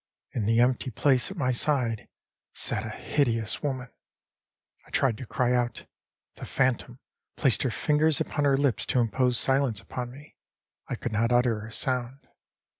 In 0.33 0.47
the 0.47 0.59
empty 0.59 0.89
place 0.89 1.29
at 1.29 1.37
my 1.37 1.51
side 1.51 2.07
sat 2.53 2.83
a 2.83 2.89
hideous 2.89 3.61
woman. 3.61 3.89
I 4.87 4.89
tried 4.89 5.15
to 5.19 5.27
cry 5.27 5.53
out; 5.53 5.85
the 6.37 6.45
phantom 6.47 6.97
placed 7.37 7.61
her 7.61 7.69
fingers 7.69 8.19
upon 8.19 8.45
her 8.45 8.57
lips 8.57 8.87
to 8.87 8.99
impose 8.99 9.37
silence 9.37 9.79
upon 9.79 10.09
me. 10.09 10.37
I 10.89 10.95
could 10.95 11.11
not 11.11 11.31
utter 11.31 11.67
a 11.67 11.71
sound. 11.71 12.27